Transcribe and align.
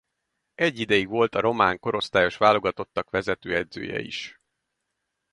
Egy 0.55 0.79
ideig 0.79 1.07
volt 1.07 1.35
a 1.35 1.39
román 1.39 1.79
korosztályos 1.79 2.37
válogatottak 2.37 3.09
vezetőedzője 3.09 3.99
is. 3.99 4.39